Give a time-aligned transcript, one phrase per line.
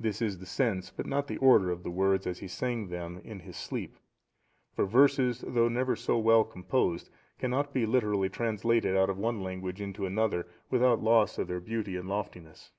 [0.00, 3.18] This is the sense but not the order of the words as he sang them
[3.22, 3.96] in his sleep;
[4.74, 9.80] for verses, though never so well composed, cannot be literally translated out of one language
[9.80, 12.72] into another without loss of their beauty and loftiness.